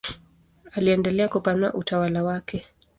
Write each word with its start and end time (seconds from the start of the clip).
Aliendelea 0.71 1.27
kupanua 1.27 1.73
utawala 1.73 2.23
wake. 2.23 2.65